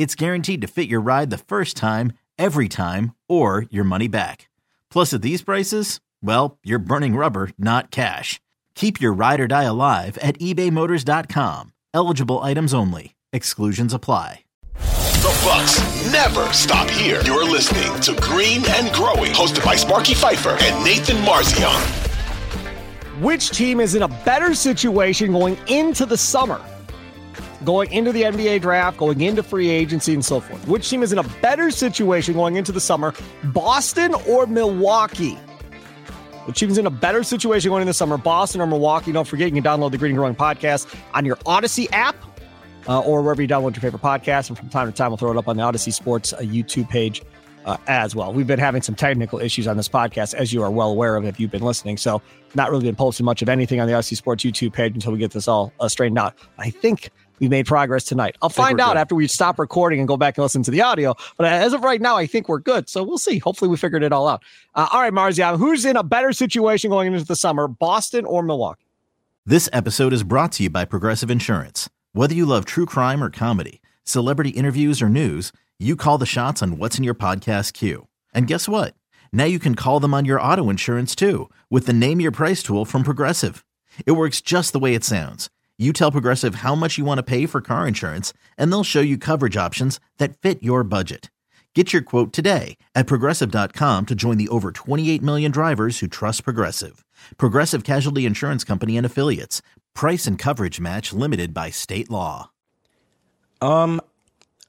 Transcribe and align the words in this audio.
it's 0.00 0.14
guaranteed 0.14 0.62
to 0.62 0.66
fit 0.66 0.88
your 0.88 1.02
ride 1.02 1.28
the 1.28 1.36
first 1.36 1.76
time, 1.76 2.14
every 2.38 2.70
time, 2.70 3.14
or 3.28 3.66
your 3.68 3.84
money 3.84 4.08
back. 4.08 4.48
Plus, 4.90 5.12
at 5.12 5.20
these 5.20 5.42
prices, 5.42 6.00
well, 6.22 6.56
you're 6.64 6.78
burning 6.78 7.16
rubber, 7.16 7.50
not 7.58 7.90
cash. 7.90 8.40
Keep 8.74 8.98
your 9.02 9.12
ride 9.12 9.40
or 9.40 9.46
die 9.46 9.64
alive 9.64 10.16
at 10.22 10.38
ebaymotors.com. 10.38 11.74
Eligible 11.92 12.38
items 12.38 12.72
only. 12.72 13.14
Exclusions 13.34 13.92
apply. 13.92 14.44
The 14.72 15.40
Bucks 15.44 15.78
never 16.10 16.50
stop 16.54 16.88
here. 16.88 17.20
You're 17.26 17.44
listening 17.44 18.00
to 18.00 18.14
Green 18.22 18.62
and 18.70 18.90
Growing, 18.94 19.32
hosted 19.32 19.62
by 19.66 19.76
Sparky 19.76 20.14
Fifer 20.14 20.56
and 20.62 20.82
Nathan 20.82 21.18
Marzion. 21.26 21.78
Which 23.22 23.50
team 23.50 23.80
is 23.80 23.94
in 23.96 24.02
a 24.02 24.08
better 24.08 24.54
situation 24.54 25.32
going 25.32 25.58
into 25.68 26.06
the 26.06 26.16
summer? 26.16 26.58
Going 27.64 27.92
into 27.92 28.12
the 28.12 28.22
NBA 28.22 28.62
draft, 28.62 28.96
going 28.96 29.20
into 29.20 29.42
free 29.42 29.68
agency, 29.68 30.14
and 30.14 30.24
so 30.24 30.40
forth. 30.40 30.66
Which 30.66 30.88
team 30.88 31.02
is 31.02 31.12
in 31.12 31.18
a 31.18 31.22
better 31.42 31.70
situation 31.70 32.34
going 32.34 32.56
into 32.56 32.72
the 32.72 32.80
summer, 32.80 33.14
Boston 33.44 34.14
or 34.26 34.46
Milwaukee? 34.46 35.38
Which 36.46 36.58
team's 36.58 36.78
in 36.78 36.86
a 36.86 36.90
better 36.90 37.22
situation 37.22 37.70
going 37.70 37.82
into 37.82 37.90
the 37.90 37.94
summer, 37.94 38.16
Boston 38.16 38.60
or 38.62 38.66
Milwaukee? 38.66 39.12
Don't 39.12 39.28
forget, 39.28 39.48
you 39.48 39.60
can 39.60 39.62
download 39.62 39.90
the 39.90 39.98
Green 39.98 40.12
and 40.12 40.18
Growing 40.18 40.34
podcast 40.34 40.92
on 41.12 41.26
your 41.26 41.36
Audacy 41.36 41.86
app 41.92 42.16
uh, 42.88 43.00
or 43.00 43.22
wherever 43.22 43.42
you 43.42 43.48
download 43.48 43.74
your 43.74 43.82
favorite 43.82 44.02
podcast. 44.02 44.48
And 44.48 44.58
from 44.58 44.68
time 44.70 44.90
to 44.90 44.96
time, 44.96 45.10
we'll 45.10 45.18
throw 45.18 45.30
it 45.30 45.36
up 45.36 45.48
on 45.48 45.56
the 45.56 45.62
Audacy 45.62 45.92
Sports 45.92 46.32
uh, 46.32 46.38
YouTube 46.38 46.88
page 46.88 47.22
uh, 47.64 47.76
as 47.86 48.16
well. 48.16 48.32
We've 48.32 48.46
been 48.46 48.58
having 48.58 48.82
some 48.82 48.94
technical 48.94 49.38
issues 49.38 49.66
on 49.66 49.76
this 49.76 49.88
podcast, 49.88 50.34
as 50.34 50.52
you 50.52 50.62
are 50.62 50.70
well 50.70 50.90
aware 50.90 51.16
of 51.16 51.24
if 51.24 51.38
you've 51.38 51.50
been 51.50 51.62
listening. 51.62 51.98
So, 51.98 52.22
not 52.54 52.70
really 52.70 52.84
been 52.84 52.96
posting 52.96 53.24
much 53.24 53.42
of 53.42 53.48
anything 53.48 53.80
on 53.80 53.86
the 53.86 53.92
Audacy 53.92 54.16
Sports 54.16 54.44
YouTube 54.44 54.72
page 54.72 54.94
until 54.94 55.12
we 55.12 55.18
get 55.18 55.30
this 55.30 55.46
all 55.46 55.72
uh, 55.78 55.88
straightened 55.88 56.18
out. 56.18 56.34
I 56.58 56.70
think 56.70 57.10
we 57.40 57.48
made 57.48 57.66
progress 57.66 58.04
tonight. 58.04 58.36
I'll 58.42 58.50
find 58.50 58.80
out 58.80 58.92
good. 58.92 58.98
after 58.98 59.14
we 59.14 59.26
stop 59.26 59.58
recording 59.58 59.98
and 59.98 60.06
go 60.06 60.16
back 60.16 60.36
and 60.36 60.42
listen 60.42 60.62
to 60.62 60.70
the 60.70 60.82
audio. 60.82 61.16
But 61.36 61.46
as 61.46 61.72
of 61.72 61.82
right 61.82 62.00
now, 62.00 62.16
I 62.16 62.26
think 62.26 62.48
we're 62.48 62.60
good. 62.60 62.88
So 62.88 63.02
we'll 63.02 63.18
see. 63.18 63.38
Hopefully, 63.38 63.70
we 63.70 63.76
figured 63.76 64.02
it 64.02 64.12
all 64.12 64.28
out. 64.28 64.42
Uh, 64.74 64.88
all 64.92 65.00
right, 65.00 65.12
Marzian, 65.12 65.58
who's 65.58 65.84
in 65.84 65.96
a 65.96 66.02
better 66.02 66.32
situation 66.32 66.90
going 66.90 67.12
into 67.12 67.24
the 67.24 67.34
summer, 67.34 67.66
Boston 67.66 68.24
or 68.26 68.42
Milwaukee? 68.42 68.84
This 69.46 69.68
episode 69.72 70.12
is 70.12 70.22
brought 70.22 70.52
to 70.52 70.64
you 70.64 70.70
by 70.70 70.84
Progressive 70.84 71.30
Insurance. 71.30 71.88
Whether 72.12 72.34
you 72.34 72.44
love 72.44 72.66
true 72.66 72.86
crime 72.86 73.24
or 73.24 73.30
comedy, 73.30 73.80
celebrity 74.04 74.50
interviews 74.50 75.00
or 75.00 75.08
news, 75.08 75.50
you 75.78 75.96
call 75.96 76.18
the 76.18 76.26
shots 76.26 76.62
on 76.62 76.76
what's 76.76 76.98
in 76.98 77.04
your 77.04 77.14
podcast 77.14 77.72
queue. 77.72 78.06
And 78.34 78.46
guess 78.46 78.68
what? 78.68 78.94
Now 79.32 79.44
you 79.44 79.58
can 79.58 79.74
call 79.74 79.98
them 79.98 80.12
on 80.12 80.26
your 80.26 80.40
auto 80.40 80.68
insurance 80.68 81.14
too 81.14 81.48
with 81.70 81.86
the 81.86 81.92
Name 81.94 82.20
Your 82.20 82.32
Price 82.32 82.62
tool 82.62 82.84
from 82.84 83.02
Progressive. 83.02 83.64
It 84.04 84.12
works 84.12 84.40
just 84.40 84.72
the 84.72 84.78
way 84.78 84.94
it 84.94 85.04
sounds 85.04 85.48
you 85.80 85.92
tell 85.92 86.12
Progressive 86.12 86.56
how 86.56 86.74
much 86.74 86.98
you 86.98 87.06
want 87.06 87.18
to 87.18 87.22
pay 87.22 87.46
for 87.46 87.62
car 87.62 87.88
insurance, 87.88 88.34
and 88.58 88.70
they'll 88.70 88.84
show 88.84 89.00
you 89.00 89.16
coverage 89.16 89.56
options 89.56 89.98
that 90.18 90.36
fit 90.36 90.62
your 90.62 90.84
budget. 90.84 91.30
Get 91.74 91.92
your 91.92 92.02
quote 92.02 92.32
today 92.32 92.76
at 92.94 93.06
progressive.com 93.06 94.06
to 94.06 94.14
join 94.14 94.38
the 94.38 94.48
over 94.48 94.72
28 94.72 95.22
million 95.22 95.50
drivers 95.52 96.00
who 96.00 96.08
trust 96.08 96.44
Progressive. 96.44 97.04
Progressive 97.38 97.84
Casualty 97.84 98.26
Insurance 98.26 98.64
Company 98.64 98.96
and 98.96 99.06
Affiliates. 99.06 99.62
Price 99.94 100.26
and 100.26 100.36
coverage 100.36 100.80
match 100.80 101.12
limited 101.12 101.54
by 101.54 101.70
state 101.70 102.10
law. 102.10 102.50
Um, 103.60 104.00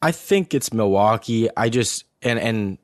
I 0.02 0.12
think 0.12 0.54
it's 0.54 0.72
Milwaukee. 0.72 1.50
I 1.58 1.70
just, 1.70 2.06
and, 2.22 2.38
and 2.38 2.78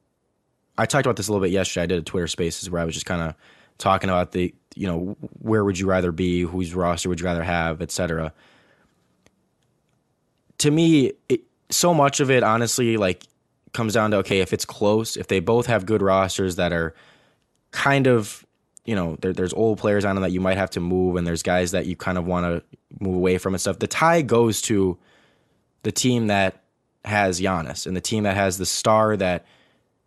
I 0.77 0.87
talked 0.87 1.05
about 1.05 1.15
this 1.15 1.27
a 1.27 1.31
little 1.31 1.45
bit 1.45 1.51
yesterday. 1.51 1.83
I 1.83 1.85
did 1.85 1.99
a 1.99 2.03
Twitter 2.03 2.27
spaces 2.27 2.69
where 2.69 2.81
I 2.81 2.85
was 2.85 2.95
just 2.95 3.05
kind 3.05 3.21
of 3.21 3.35
talking 3.77 4.09
about 4.09 4.31
the 4.31 4.53
you 4.75 4.87
know 4.87 5.17
where 5.39 5.63
would 5.63 5.79
you 5.79 5.87
rather 5.87 6.11
be, 6.11 6.41
whose 6.41 6.73
roster 6.73 7.09
would 7.09 7.19
you 7.19 7.25
rather 7.25 7.43
have, 7.43 7.81
etc. 7.81 8.33
To 10.59 10.71
me, 10.71 11.13
it, 11.29 11.41
so 11.69 11.93
much 11.93 12.19
of 12.19 12.31
it 12.31 12.43
honestly 12.43 12.97
like 12.97 13.23
comes 13.73 13.93
down 13.93 14.11
to 14.11 14.17
okay, 14.17 14.39
if 14.39 14.53
it's 14.53 14.65
close, 14.65 15.17
if 15.17 15.27
they 15.27 15.39
both 15.39 15.65
have 15.67 15.85
good 15.85 16.01
rosters 16.01 16.55
that 16.55 16.71
are 16.71 16.93
kind 17.71 18.07
of 18.07 18.45
you 18.85 18.95
know 18.95 19.17
there, 19.21 19.33
there's 19.33 19.53
old 19.53 19.77
players 19.77 20.05
on 20.05 20.15
them 20.15 20.21
that 20.21 20.31
you 20.31 20.41
might 20.41 20.57
have 20.57 20.69
to 20.71 20.79
move, 20.79 21.15
and 21.15 21.25
there's 21.25 21.43
guys 21.43 21.71
that 21.71 21.85
you 21.85 21.95
kind 21.95 22.17
of 22.17 22.25
want 22.25 22.45
to 22.45 22.77
move 22.99 23.15
away 23.15 23.37
from 23.37 23.53
and 23.53 23.61
stuff. 23.61 23.79
The 23.79 23.87
tie 23.87 24.21
goes 24.21 24.61
to 24.63 24.97
the 25.83 25.91
team 25.91 26.27
that 26.27 26.63
has 27.05 27.39
Giannis 27.39 27.87
and 27.87 27.95
the 27.95 28.01
team 28.01 28.23
that 28.23 28.35
has 28.35 28.57
the 28.57 28.65
star 28.65 29.15
that 29.17 29.45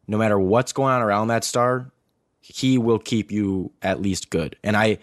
no 0.06 0.18
matter 0.18 0.38
what's 0.38 0.72
going 0.72 0.92
on 0.92 1.02
around 1.02 1.28
that 1.28 1.44
star, 1.44 1.90
he 2.50 2.78
will 2.78 2.98
keep 2.98 3.30
you 3.30 3.70
at 3.82 4.02
least 4.02 4.30
good. 4.30 4.56
And 4.64 4.76
I, 4.76 4.98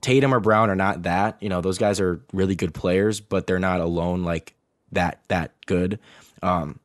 Tatum 0.00 0.32
or 0.32 0.40
Brown 0.40 0.70
are 0.70 0.76
not 0.76 1.02
that. 1.02 1.36
You 1.42 1.48
know, 1.48 1.60
those 1.60 1.78
guys 1.78 2.00
are 2.00 2.22
really 2.32 2.54
good 2.54 2.72
players, 2.72 3.20
but 3.20 3.46
they're 3.46 3.58
not 3.58 3.80
alone 3.80 4.22
like 4.22 4.54
that 4.92 5.20
that 5.28 5.52
good. 5.66 5.98
Um, 6.42 6.78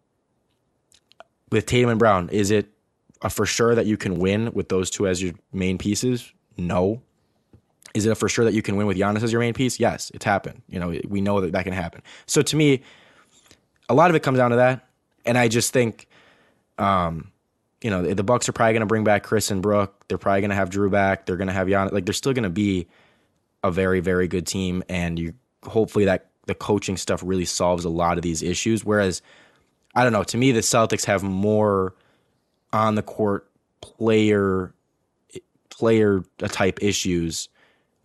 with 1.51 1.67
Tatum 1.67 1.91
and 1.91 1.99
Brown, 1.99 2.29
is 2.29 2.49
it 2.49 2.67
for 3.29 3.45
sure 3.45 3.75
that 3.75 3.85
you 3.85 3.97
can 3.97 4.17
win 4.17 4.51
with 4.53 4.69
those 4.69 4.89
two 4.89 5.07
as 5.07 5.21
your 5.21 5.33
main 5.51 5.77
pieces? 5.77 6.33
No. 6.57 7.01
Is 7.93 8.07
it 8.07 8.17
for 8.17 8.27
sure 8.27 8.45
that 8.45 8.55
you 8.55 8.63
can 8.63 8.75
win 8.75 8.87
with 8.87 8.97
Giannis 8.97 9.21
as 9.21 9.31
your 9.31 9.39
main 9.39 9.53
piece? 9.53 9.79
Yes, 9.79 10.11
it's 10.15 10.25
happened. 10.25 10.63
You 10.67 10.79
know, 10.79 10.99
we 11.07 11.21
know 11.21 11.39
that 11.41 11.51
that 11.51 11.63
can 11.63 11.73
happen. 11.73 12.01
So 12.25 12.41
to 12.41 12.55
me, 12.55 12.81
a 13.87 13.93
lot 13.93 14.09
of 14.09 14.15
it 14.15 14.23
comes 14.23 14.39
down 14.39 14.49
to 14.49 14.55
that, 14.55 14.87
and 15.25 15.37
I 15.37 15.47
just 15.47 15.71
think, 15.71 16.07
um, 16.79 17.31
you 17.83 17.89
know, 17.89 18.01
the 18.01 18.23
Bucks 18.23 18.47
are 18.47 18.53
probably 18.53 18.73
going 18.73 18.81
to 18.81 18.87
bring 18.87 19.03
back 19.03 19.23
Khris 19.23 19.51
and 19.51 19.61
Brook. 19.61 20.05
They're 20.07 20.17
probably 20.17 20.39
going 20.39 20.49
to 20.49 20.55
have 20.55 20.69
Jrue 20.69 20.89
back. 20.89 21.25
They're 21.25 21.35
going 21.35 21.49
to 21.49 21.53
have 21.53 21.67
Jan. 21.67 21.89
Like 21.91 22.05
they're 22.05 22.13
still 22.13 22.33
going 22.33 22.43
to 22.43 22.49
be 22.49 22.87
a 23.61 23.71
very 23.71 23.99
very 23.99 24.27
good 24.27 24.47
team, 24.47 24.83
and 24.87 25.19
you 25.19 25.33
hopefully 25.63 26.05
that 26.05 26.27
the 26.45 26.55
coaching 26.55 26.97
stuff 26.97 27.21
really 27.23 27.45
solves 27.45 27.85
a 27.85 27.89
lot 27.89 28.17
of 28.17 28.23
these 28.23 28.41
issues. 28.41 28.83
Whereas, 28.85 29.21
I 29.95 30.03
don't 30.03 30.13
know. 30.13 30.23
To 30.23 30.37
me, 30.37 30.53
the 30.53 30.61
Celtics 30.61 31.05
have 31.05 31.23
more 31.23 31.93
on 32.71 32.95
the 32.95 33.03
court 33.03 33.49
player 33.81 34.73
player 35.69 36.23
type 36.39 36.81
issues 36.81 37.49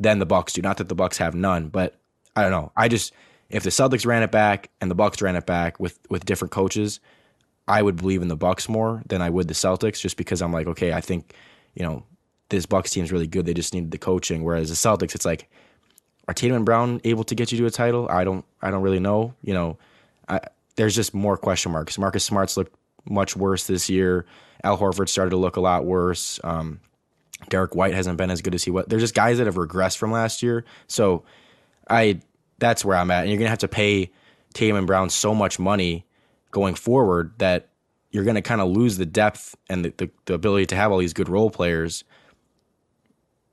than 0.01 0.19
the 0.19 0.27
Bucks 0.27 0.55
do. 0.55 0.63
Not 0.63 0.79
that 0.79 0.89
the 0.89 0.95
Bucks 0.97 1.19
have 1.19 1.37
none, 1.37 1.69
but 1.69 1.97
I 2.35 2.43
don't 2.43 2.51
know. 2.51 2.73
I 2.77 2.89
just 2.89 3.13
if 3.49 3.63
the 3.63 3.71
Celtics 3.71 4.05
ran 4.05 4.25
it 4.25 4.33
back 4.33 4.71
and 4.81 4.91
the 4.91 4.97
Bucks 4.97 5.23
ran 5.23 5.37
it 5.37 5.47
back 5.47 5.79
with 5.79 6.01
with 6.11 6.25
different 6.25 6.51
coaches, 6.51 6.99
I 7.69 7.83
would 7.83 7.97
believe 7.97 8.23
in 8.23 8.29
the 8.29 8.37
Bucks 8.37 8.69
more 8.69 9.03
than 9.07 9.23
I 9.23 9.31
would 9.31 9.47
the 9.47 9.55
Celtics, 9.55 10.01
just 10.01 10.17
because 10.17 10.41
I'm 10.41 10.53
like, 10.53 10.67
okay, 10.67 10.93
I 10.93 11.01
think 11.01 11.35
you 11.75 11.85
know 11.85 12.03
this 12.49 12.67
Bucks 12.67 12.91
team 12.91 13.05
is 13.05 13.13
really 13.13 13.27
good. 13.27 13.47
They 13.47 13.55
just 13.55 13.75
needed 13.75 13.91
the 13.91 13.99
coaching. 13.99 14.43
Whereas 14.43 14.69
the 14.69 14.75
Celtics, 14.75 15.15
it's 15.15 15.25
like, 15.25 15.51
are 16.27 16.35
Tatum 16.35 16.57
and 16.57 16.65
Brown 16.65 17.01
able 17.05 17.25
to 17.25 17.35
get 17.35 17.53
you 17.53 17.59
to 17.59 17.67
a 17.67 17.71
title? 17.71 18.09
I 18.11 18.25
don't, 18.25 18.45
I 18.63 18.71
don't 18.71 18.83
really 18.83 19.01
know. 19.01 19.35
You 19.43 19.55
know, 19.55 19.79
I, 20.29 20.41
there's 20.77 20.95
just 20.95 21.15
more 21.15 21.37
question 21.37 21.73
marks. 21.73 21.99
Marcus 21.99 22.25
Smart's 22.25 22.57
looked 22.57 22.75
much 23.09 23.37
worse 23.37 23.67
this 23.67 23.89
year. 23.91 24.27
Al 24.65 24.79
Horford 24.79 25.09
started 25.09 25.31
to 25.31 25.37
look 25.37 25.57
a 25.57 25.61
lot 25.61 25.85
worse. 25.85 26.41
Um, 26.43 26.81
Derrick 27.49 27.75
White 27.75 27.95
hasn't 27.95 28.19
been 28.19 28.31
as 28.31 28.43
good 28.43 28.55
as 28.55 28.65
he 28.65 28.71
was. 28.71 28.87
There's 28.89 29.03
just 29.03 29.15
guys 29.15 29.39
that 29.39 29.47
have 29.47 29.55
regressed 29.55 29.99
from 29.99 30.11
last 30.11 30.43
year. 30.43 30.65
So 30.89 31.25
I, 31.89 32.21
that's 32.59 32.85
where 32.85 32.97
I'm 32.97 33.11
at. 33.11 33.23
And 33.23 33.31
you're 33.31 33.39
gonna 33.39 33.51
have 33.51 33.59
to 33.61 33.69
pay 33.69 34.11
Tatum 34.55 34.77
and 34.77 34.87
Brown 34.87 35.11
so 35.11 35.35
much 35.35 35.59
money 35.59 36.05
going 36.51 36.75
forward 36.75 37.33
that 37.39 37.69
you're 38.11 38.25
going 38.25 38.37
to 38.37 38.43
kind 38.43 38.61
of 38.61 38.69
lose 38.69 38.97
the 38.97 39.07
depth 39.07 39.57
and 39.69 39.85
the, 39.85 39.95
the, 39.97 40.11
the, 40.25 40.35
ability 40.35 40.67
to 40.67 40.77
have 40.77 40.91
all 40.91 40.99
these 40.99 41.13
good 41.13 41.29
role 41.29 41.51
players. 41.51 42.05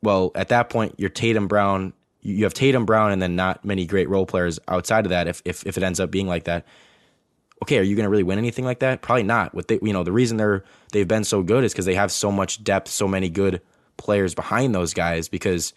Well, 0.02 0.32
at 0.36 0.48
that 0.50 0.70
point, 0.70 0.96
you're 0.98 1.10
Tatum 1.10 1.48
Brown. 1.48 1.94
You 2.22 2.44
have 2.46 2.54
Tatum 2.54 2.86
Brown 2.86 3.12
and 3.12 3.22
then 3.22 3.36
not 3.36 3.66
many 3.66 3.86
great 3.86 4.10
role 4.10 4.26
players 4.26 4.60
outside 4.68 5.06
of 5.06 5.10
that. 5.10 5.28
If, 5.28 5.42
if, 5.46 5.66
if 5.66 5.78
it 5.78 5.84
ends 5.84 6.00
up 6.00 6.10
being 6.10 6.28
like 6.28 6.46
that, 6.46 6.66
okay, 7.64 7.80
are 7.80 7.84
you 7.84 7.96
going 7.96 8.06
to 8.06 8.10
really 8.10 8.24
win 8.24 8.38
anything 8.38 8.66
like 8.66 8.80
that? 8.80 9.02
Probably 9.02 9.24
not. 9.24 9.54
What 9.54 9.68
they, 9.68 9.80
you 9.82 9.94
know, 9.94 10.04
the 10.04 10.12
reason 10.12 10.38
they're 10.38 10.64
they've 10.92 11.08
been 11.08 11.24
so 11.24 11.44
good 11.44 11.64
is 11.64 11.74
because 11.74 11.86
they 11.86 11.96
have 11.96 12.12
so 12.12 12.32
much 12.32 12.64
depth, 12.64 12.90
so 12.90 13.08
many 13.08 13.30
good 13.30 13.62
players 13.98 14.34
behind 14.34 14.74
those 14.74 14.94
guys. 14.94 15.28
Because 15.28 15.74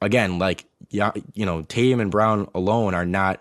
again, 0.00 0.38
like 0.38 0.66
yeah, 0.90 1.12
you 1.34 1.46
know, 1.46 1.62
Tatum 1.62 2.00
and 2.00 2.10
Brown 2.10 2.48
alone 2.54 2.94
are 2.94 3.06
not 3.06 3.40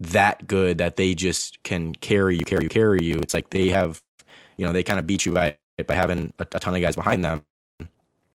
that 0.00 0.46
good 0.46 0.78
that 0.78 0.96
they 0.96 1.14
just 1.14 1.62
can 1.62 1.94
carry 1.94 2.36
you, 2.36 2.44
carry 2.44 2.64
you, 2.64 2.68
carry 2.68 3.02
you. 3.02 3.16
It's 3.16 3.34
like 3.34 3.50
they 3.50 3.68
have, 3.68 4.02
you 4.56 4.66
know, 4.66 4.72
they 4.72 4.82
kind 4.82 4.98
of 4.98 5.06
beat 5.06 5.26
you 5.26 5.32
by 5.32 5.56
by 5.86 5.94
having 5.94 6.32
a, 6.38 6.46
a 6.52 6.60
ton 6.60 6.74
of 6.74 6.80
guys 6.80 6.96
behind 6.96 7.24
them. 7.24 7.44